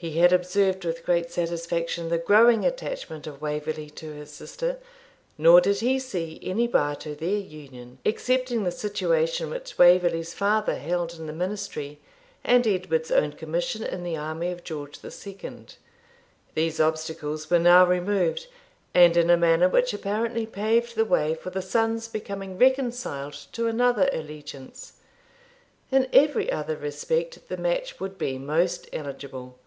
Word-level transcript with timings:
He 0.00 0.18
had 0.18 0.32
observed 0.32 0.84
with 0.84 1.04
great 1.04 1.32
satisfaction 1.32 2.08
the 2.08 2.18
growing 2.18 2.64
attachment 2.64 3.26
of 3.26 3.42
Waverley 3.42 3.90
to 3.96 4.12
his 4.12 4.30
sister, 4.32 4.78
nor 5.36 5.60
did 5.60 5.78
he 5.80 5.98
see 5.98 6.38
any 6.40 6.68
bar 6.68 6.94
to 7.02 7.16
their 7.16 7.36
union, 7.40 7.98
excepting 8.06 8.62
the 8.62 8.70
situation 8.70 9.50
which 9.50 9.76
Waverley's 9.76 10.32
father 10.32 10.76
held 10.76 11.14
in 11.14 11.26
the 11.26 11.32
ministry, 11.32 11.98
and 12.44 12.64
Edward's 12.64 13.10
own 13.10 13.32
commission 13.32 13.82
in 13.82 14.04
the 14.04 14.16
army 14.16 14.52
of 14.52 14.62
George 14.62 15.00
II. 15.04 15.66
These 16.54 16.78
obstacles 16.80 17.50
were 17.50 17.58
now 17.58 17.84
removed, 17.84 18.46
and 18.94 19.16
in 19.16 19.30
a 19.30 19.36
manner 19.36 19.68
which 19.68 19.92
apparently 19.92 20.46
paved 20.46 20.94
the 20.94 21.04
way 21.04 21.34
for 21.34 21.50
the 21.50 21.60
son's 21.60 22.06
becoming 22.06 22.56
reconciled 22.56 23.34
to 23.50 23.66
another 23.66 24.08
allegiance. 24.12 24.92
In 25.90 26.06
every 26.12 26.52
other 26.52 26.76
respect 26.76 27.48
the 27.48 27.56
match 27.56 27.98
would 27.98 28.16
be 28.16 28.38
most 28.38 28.88
eligible. 28.92 29.58